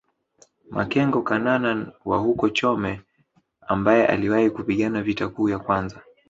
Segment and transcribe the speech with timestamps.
[0.71, 3.01] Makengo Kanana wa huko Chome
[3.67, 6.01] ambaye aliwahi kupigana vita kuu ya kwanza